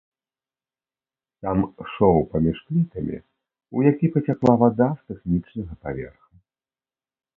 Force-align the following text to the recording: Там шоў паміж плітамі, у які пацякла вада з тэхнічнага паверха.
Там 1.47 1.59
шоў 1.97 2.17
паміж 2.31 2.57
плітамі, 2.69 3.17
у 3.77 3.85
які 3.91 4.11
пацякла 4.19 4.53
вада 4.65 4.89
з 4.99 5.15
тэхнічнага 5.15 5.73
паверха. 5.85 6.33